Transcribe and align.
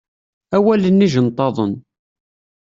Awalen 0.55 1.05
ijenṭaḍen. 1.05 1.73